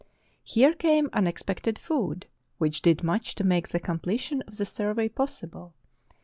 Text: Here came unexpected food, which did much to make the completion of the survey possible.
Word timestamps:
Here 0.43 0.73
came 0.73 1.11
unexpected 1.13 1.77
food, 1.77 2.25
which 2.57 2.81
did 2.81 3.03
much 3.03 3.35
to 3.35 3.43
make 3.43 3.67
the 3.67 3.79
completion 3.79 4.41
of 4.47 4.57
the 4.57 4.65
survey 4.65 5.07
possible. 5.09 5.75